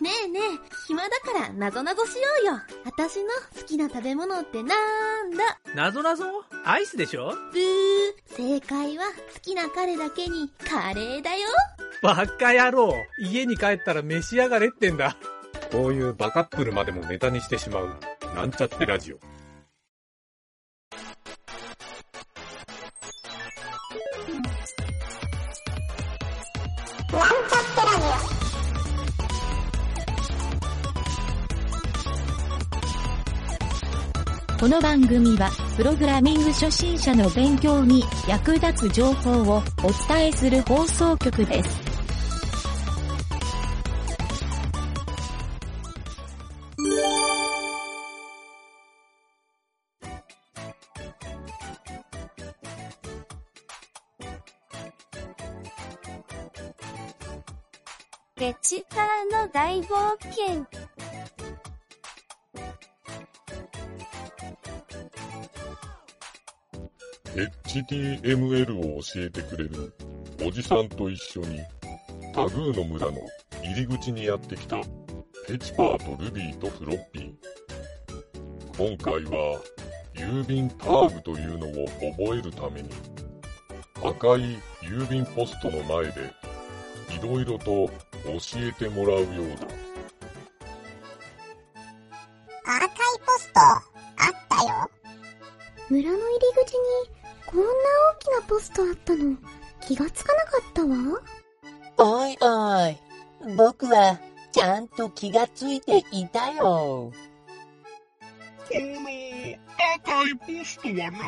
[0.00, 0.42] ねえねえ、
[0.86, 2.60] 暇だからなぞなぞしようよ。
[2.84, 5.58] 私の好きな食べ物ってなんだ？
[5.74, 6.24] なぞなぞ？
[6.64, 7.32] アイスでしょ？
[7.52, 8.60] ブー。
[8.60, 11.48] 正解は好きな彼だけにカレーだよ。
[12.00, 12.94] バカ野郎。
[13.18, 15.16] 家に帰ったら召し上がれってんだ。
[15.72, 17.96] こういうバカップルまでもネタにしてしまう。
[18.36, 19.18] なんちゃってラジオ。
[34.58, 41.80] この番組は、プログラミング初心者の勉強に役立つ情報をお伝えする放送局です。
[58.34, 60.77] デチカーの大冒険。
[67.68, 69.92] HTML を教えてくれる
[70.42, 71.60] おじさんと一緒に
[72.34, 73.18] タグーの村の
[73.62, 74.78] 入り口にやってきた
[75.46, 77.34] ペチパーとルビーとフロッピー。
[78.78, 79.60] 今回は
[80.14, 82.88] 郵便ターグというのを覚えるために
[83.96, 86.32] 赤い郵便ポストの前で
[87.10, 87.90] いろいろと教
[88.56, 89.26] えてもらうよう
[89.60, 89.66] だ。
[92.64, 92.88] 赤い
[93.26, 93.82] ポスト、あっ
[94.48, 94.90] たよ。
[95.90, 97.17] 村の入り口に
[97.50, 97.68] こんな大
[98.18, 99.34] きなポストあったの
[99.80, 100.88] 気がつかなかったわ。
[101.96, 102.98] おいおい、
[103.56, 104.20] 僕は
[104.52, 106.58] ちゃんと気がついていたよ。
[106.60, 107.10] こ
[108.74, 108.80] の
[109.94, 111.18] 赤いポストはな、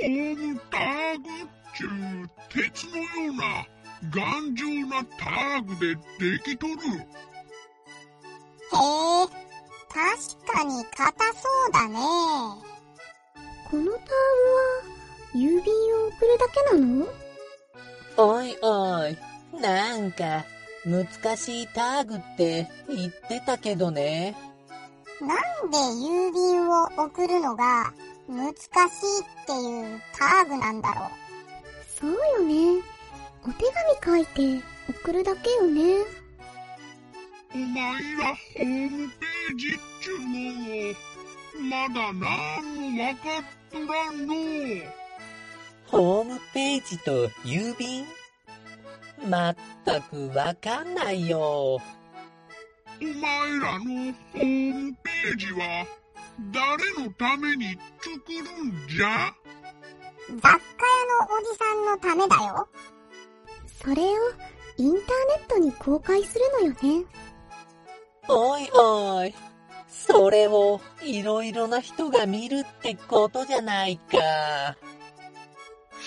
[0.00, 1.30] ホームターグっ
[1.76, 1.88] ちゅう
[2.48, 3.64] 鉄のような
[4.10, 6.72] 頑丈なターグでできとる。
[6.72, 6.76] へえ、
[9.88, 9.96] 確
[10.52, 11.96] かに硬そうだね。
[13.70, 13.86] このターグは
[15.36, 17.06] 郵便を送るだけなの？
[18.16, 19.18] おいおい、
[19.60, 20.46] なんか
[20.86, 24.34] 難しいターグって言ってたけどね。
[25.20, 25.34] な
[25.66, 27.92] んで郵便を送るのが
[28.28, 28.64] 難しいっ
[29.46, 31.08] ていうターグなんだろう？
[32.00, 32.82] そうよね。
[33.44, 33.64] お手
[34.00, 36.04] 紙書いて送るだけよね。
[37.54, 39.70] お前らホームページっ
[40.00, 40.26] ちゅうの
[40.90, 40.94] を
[41.70, 42.20] まだなん
[42.92, 44.36] もわかっとらんのう。
[45.88, 48.06] ホームページと郵便？
[49.28, 51.38] まったくわかんないよ。
[51.38, 55.86] お前らのホームページは
[56.52, 59.32] 誰のために作るんじゃ？
[60.28, 60.60] 雑貨屋の
[61.34, 62.68] おじさんのためだよ。
[63.82, 64.06] それを
[64.78, 67.06] インターネットに公開するのよね。
[68.28, 69.34] おいおい、
[69.88, 74.18] それをいろいろな人が見るってことじゃないか。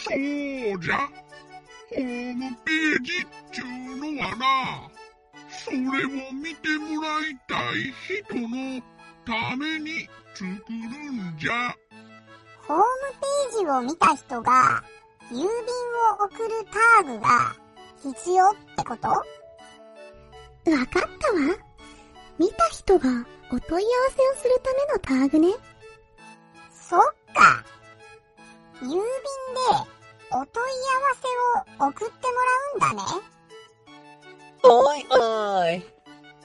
[0.03, 0.15] そう
[0.81, 1.07] じゃ。
[1.89, 3.65] ホームページっちゅう
[3.97, 4.45] のはな、
[5.49, 5.81] それを
[6.31, 8.81] 見てもらいたい人の
[9.25, 11.75] ために作るんじゃ。
[12.67, 12.83] ホーム
[13.51, 14.83] ページを見た人が
[15.31, 15.47] 郵便を
[16.25, 17.55] 送るターグが
[18.03, 19.07] 必要ってこと？
[19.09, 19.25] わ
[20.85, 21.57] かったわ。
[22.37, 23.09] 見た人が
[23.51, 25.53] お問い合わせをするためのターグね。
[26.71, 27.01] そっ
[27.33, 27.65] か。
[28.81, 29.01] 郵便で
[30.31, 32.33] お問い合わせを送っても
[32.81, 33.09] らうんだね。
[34.63, 35.83] おいおい、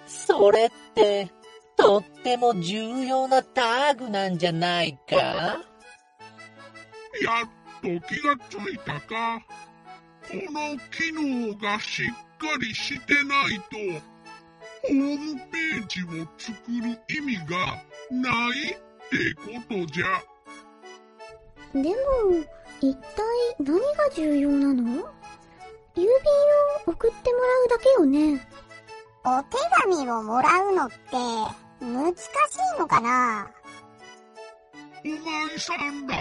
[0.06, 1.30] それって
[1.76, 5.16] とっても重要なターグなんじゃないか？
[5.16, 5.62] や
[7.42, 7.48] っ
[7.82, 9.40] と気がついたか。
[10.26, 12.06] この機能がしっ
[12.38, 13.76] かりしてないと、
[14.82, 16.06] ホームページを
[16.38, 18.74] 作る意味がないっ
[19.10, 20.06] てことじゃ。
[21.74, 21.94] でも、
[22.80, 23.02] 一体
[23.58, 24.82] 何が重要なの？
[25.96, 28.46] 郵便を送ってもらうだけよね。
[29.24, 30.94] お手紙をもらうのって
[31.81, 32.26] 難し
[32.76, 33.50] いのかな？
[35.04, 36.14] お前さんだ。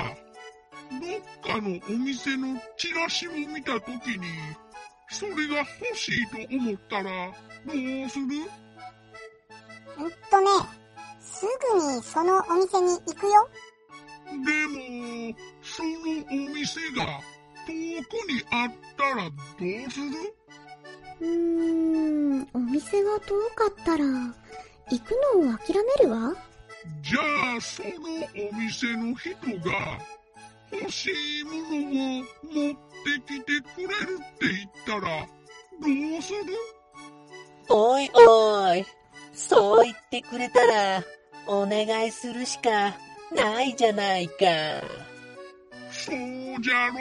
[0.91, 4.25] どっかのお店のチラシを見たときに、
[5.09, 7.27] それが欲しいと思ったら、
[7.65, 8.25] どうする？
[9.99, 10.47] うんとね、
[11.19, 13.47] すぐにそのお店に行くよ。
[15.61, 15.89] その
[16.29, 17.21] お店が
[17.65, 20.05] 遠くにあったらどうする？
[21.21, 21.27] うー
[22.41, 25.11] ん、お店が遠かったら、行く
[25.41, 26.33] のを諦めるわ？
[27.01, 27.19] じゃ
[27.55, 29.29] あ、そのお店の人
[29.69, 29.99] が、
[30.71, 35.25] 欲しいものを持ってきてくれるって言ったら、
[35.79, 36.39] どうする？
[37.69, 38.85] おいおい、
[39.33, 41.03] そう言ってくれたら、
[41.47, 42.95] お願いするしか
[43.33, 44.33] ないじゃないか。
[46.05, 46.15] そう
[46.61, 46.97] じゃろう。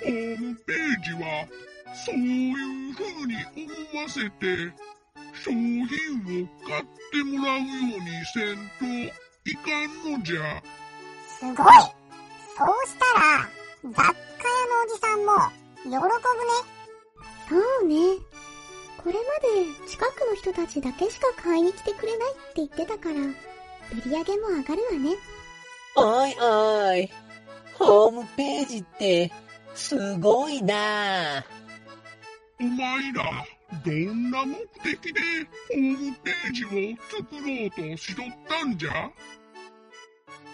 [0.00, 1.46] ホームページは、
[1.94, 3.36] そういう風に
[3.92, 4.72] 思わせて、
[5.44, 5.86] 商品を
[6.66, 7.64] 買ってもらうよ
[7.96, 8.84] うにせんと
[9.44, 9.70] いか
[10.10, 10.60] んのじゃ。
[11.38, 11.54] すごい
[12.56, 13.48] そうしたら、
[13.84, 15.30] 雑貨屋のおじさんも、
[15.84, 16.08] 喜ぶね。
[17.48, 17.94] そうね。
[18.96, 23.24] これまで近くの人たちだけしか買いに来てくれないって言ってたから、売
[24.04, 25.16] り上げも上がるわね。
[25.94, 27.10] おいおい、
[27.78, 29.32] ホームページって、
[29.74, 31.44] すごいな。
[32.60, 33.46] お前ら、
[33.84, 35.20] どんな目的で
[35.68, 36.68] ホームページを
[37.08, 38.90] 作ろうとしとったんじゃ？
[38.94, 39.10] よ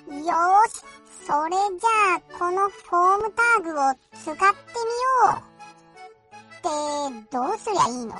[0.07, 0.83] ーし、
[1.27, 5.55] それじゃあ、このフォームタグを使ってみよう。
[6.59, 8.15] って、どうすりゃいいの？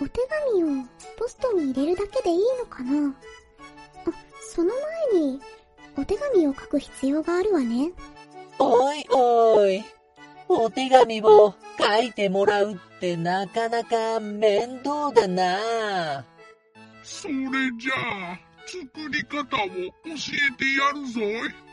[0.00, 0.20] お手
[0.54, 0.84] 紙を
[1.18, 3.10] ポストに入れるだけでいいのかな？
[3.10, 3.14] あ、
[4.40, 4.72] その
[5.12, 5.40] 前に、
[5.96, 7.92] お手紙を書く必要があるわね。
[8.58, 9.84] おいおい、
[10.48, 16.24] お手紙を書いてもらうってなかなか面倒だな
[17.02, 17.34] それ
[17.78, 21.72] じゃあ、作り方を教えてやるぞい。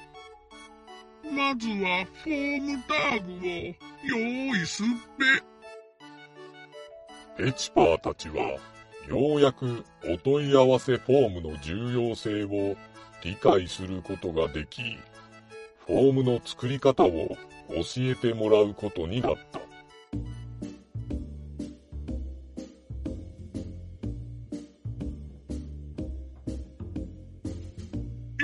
[1.31, 3.37] まずはフォームタグを
[4.03, 4.85] 用意すっ
[7.37, 7.43] ぺ。
[7.43, 8.57] ペチパーたちは、
[9.07, 12.75] ようやくお問い合わせフォームの重要性を
[13.23, 14.81] 理解することができ、
[15.85, 17.09] フォームの作り方を
[17.69, 19.59] 教えてもらうことになった。
[19.59, 19.65] よ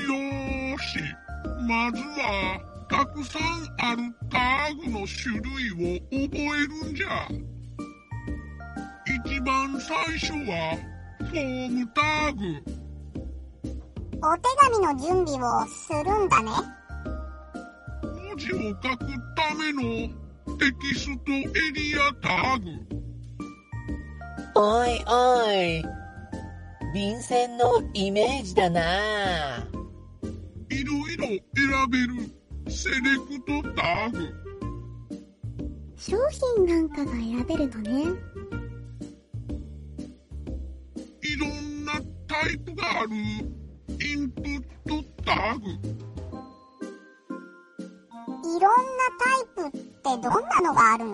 [0.02, 1.00] ーし、
[1.68, 3.42] まずは、たくさん
[3.80, 7.28] あるタグの種類を覚えるんじゃ。
[9.26, 10.78] 一番最初は、
[11.20, 12.75] フォームタグ。
[14.28, 16.50] お手紙の準備をするんだね。
[18.02, 19.06] 文字を書く
[19.36, 19.82] ための
[20.58, 21.44] テキストエ
[21.74, 22.66] リアタグ。
[24.56, 25.86] おいおい、
[26.96, 28.80] 便箋のイメージだな
[30.70, 31.42] いろいろ選
[31.92, 32.14] べる
[32.72, 34.28] セレクトタグ。
[35.96, 36.18] 商
[36.56, 37.92] 品なんかが選べるのね。
[41.22, 41.94] いろんな
[42.28, 43.10] タイプがある
[43.90, 45.62] インプットタグ。
[48.48, 48.74] いろんな
[49.20, 51.12] タイプってどんなのがあるの？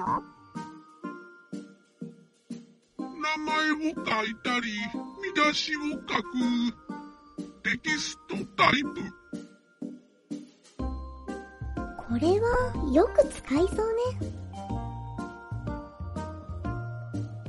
[2.97, 3.07] 名
[3.45, 4.65] 前を書いたり、
[5.21, 6.03] 見出しを書く
[7.63, 8.89] テキストタイプ。
[10.77, 12.45] これは
[12.93, 14.01] よく使いそうね。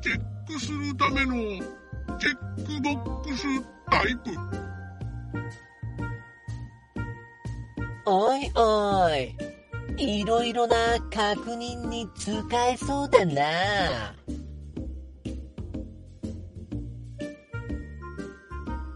[0.00, 1.34] チェックするための
[2.18, 2.36] チェッ
[2.66, 2.90] クボ
[3.20, 3.44] ックス
[3.90, 4.30] タイプ。
[8.04, 9.36] おいおい、
[9.96, 10.76] いろいろな
[11.10, 12.32] 確認に使
[12.68, 13.42] えそうだな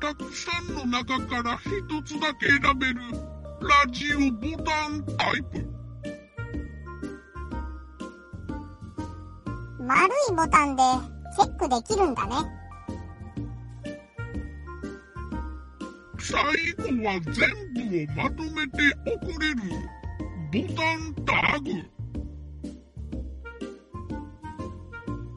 [0.00, 3.00] たくさんの中から一つだけ選べる
[3.60, 5.66] ラジオボタンタイプ。
[9.80, 10.82] 丸いボタンで
[11.36, 12.65] チェックできるんだね。
[16.28, 16.34] 最
[16.72, 17.36] 後は全
[17.72, 19.62] 部をまとめて送れる
[20.52, 21.70] ボタンタグ。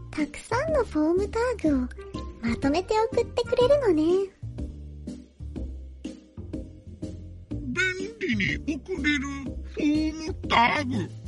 [0.09, 1.87] たくさんのフォームタグを
[2.41, 4.03] まとめて送ってくれるのね。
[7.51, 7.77] 便
[8.19, 9.27] 利に送れる
[9.65, 11.18] フォームタグ。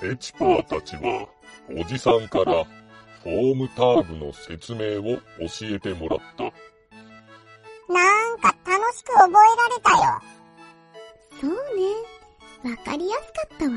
[0.00, 1.28] ペチパーたちは、
[1.68, 2.64] おじさんから
[3.22, 5.20] フォームタグの説明を教
[5.62, 6.44] えてもらった。
[7.92, 10.22] なんか楽しく覚えられたよ。
[11.40, 12.70] そうね。
[12.70, 13.70] わかりやすかったわ。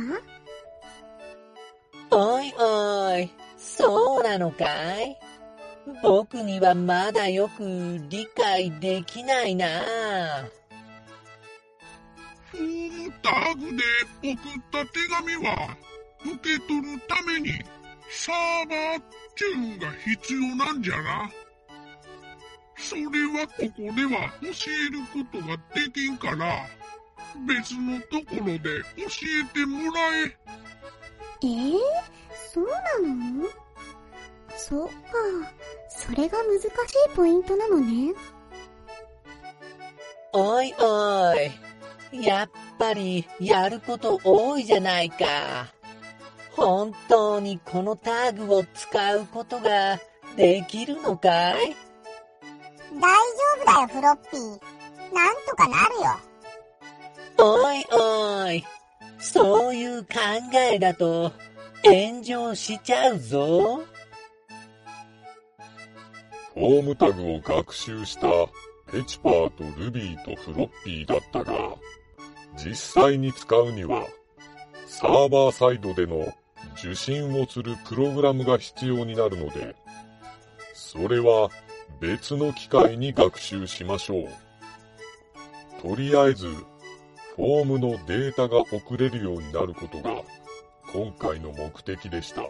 [2.12, 4.66] おいおい、そうなのか
[5.02, 5.18] い？
[6.02, 9.68] 僕にはまだよく理解できないな
[12.52, 13.84] フォームタグで
[14.22, 15.76] 送った手紙は
[16.26, 17.52] 受け取るために
[18.10, 19.02] サーバー
[19.36, 21.32] チューンが必要なんじゃな。
[22.76, 26.66] それはここでは教えることができんから
[27.48, 29.06] 別のところで教
[29.42, 30.38] えてもらえ。
[31.44, 31.80] えー、
[32.52, 33.50] そうなの？
[34.56, 34.94] そっか。
[35.90, 36.70] それが難しい
[37.16, 38.14] ポイントなのね。
[40.34, 41.36] おいお
[42.12, 42.50] い、やっ
[42.80, 45.26] ぱりやること多いじゃないか。
[46.56, 50.00] 本当にこのタグを使うことが
[50.36, 51.76] できるのかい？
[52.94, 53.18] 大丈
[53.62, 55.14] 夫だよ、フロッピー。
[55.14, 56.20] なんとかなるよ。
[57.40, 58.64] おいおい。
[59.20, 60.10] そういう考
[60.72, 61.32] えだと
[61.84, 63.82] 炎上しちゃうぞ。
[66.54, 68.28] フォームタグを学習した
[68.92, 71.54] ペチパーとルビーとフロッピーだったが、
[72.56, 74.06] 実際に使うには、
[74.86, 76.32] サーバーサイドでの
[76.78, 79.76] 受信をするプログラムが必要になるので、
[80.74, 81.50] それは
[82.00, 84.28] 別の機会に学習しましょう。
[85.82, 86.48] とりあえず、
[87.36, 90.22] フォームのデータが送れるようになることが
[90.92, 92.44] 今回の目的でした。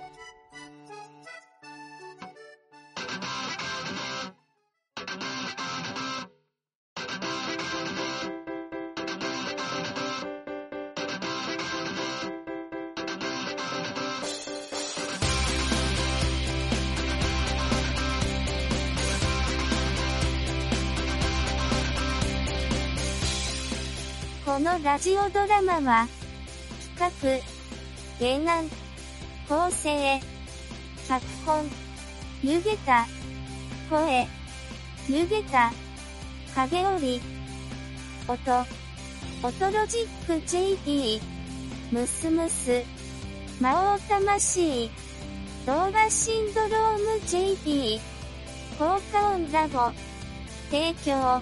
[24.53, 26.07] このラジオドラマは、
[26.95, 27.41] 企
[28.19, 28.69] 画、原案、
[29.49, 30.21] 構成、
[31.07, 31.65] 脚本、
[32.43, 33.07] 湯げた、
[33.89, 34.27] 声、
[35.09, 35.71] 湯げた、
[36.53, 37.19] 影織、
[38.27, 38.37] 音、
[39.41, 41.19] 音ロジック JP、
[41.91, 42.83] ムスムス、
[43.59, 44.91] 魔王魂、
[45.65, 47.99] 動画シンドローム JP、
[48.77, 49.91] 効果音ラボ、
[50.69, 51.41] 提供、